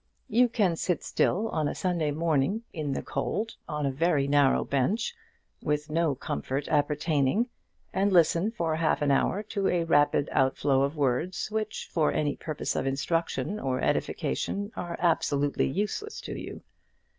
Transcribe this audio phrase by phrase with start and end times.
[0.29, 4.63] You can sit still on a Sunday morning, in the cold, on a very narrow
[4.65, 5.13] bench,
[5.61, 7.49] with no comfort appertaining,
[7.93, 12.35] and listen for half an hour to a rapid outflow of words, which, for any
[12.35, 16.63] purpose of instruction or edification, are absolutely useless to you.